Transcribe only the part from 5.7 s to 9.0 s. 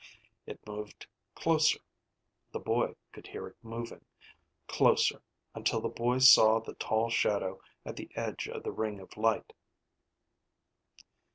the boy saw the tall shadow at the edge of the ring